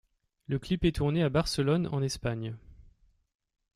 [0.47, 2.55] Le clip est tournée à Barcelone en Espagne.